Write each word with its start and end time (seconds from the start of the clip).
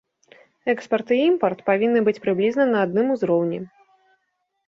Экспарт 0.71 1.11
і 1.17 1.17
імпарт 1.31 1.59
павінны 1.67 2.01
быць 2.09 2.21
прыблізна 2.23 2.63
на 2.73 2.77
адным 2.87 3.07
узроўні. 3.17 3.59